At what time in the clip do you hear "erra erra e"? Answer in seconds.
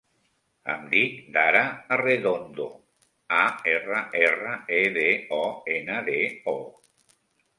3.75-4.81